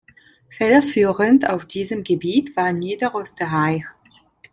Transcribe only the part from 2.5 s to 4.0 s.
war Niederösterreich.